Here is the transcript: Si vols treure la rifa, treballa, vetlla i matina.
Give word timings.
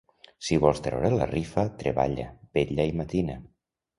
Si 0.45 0.55
vols 0.63 0.79
treure 0.87 1.11
la 1.15 1.27
rifa, 1.33 1.65
treballa, 1.83 2.27
vetlla 2.59 2.87
i 2.93 2.95
matina. 3.03 3.37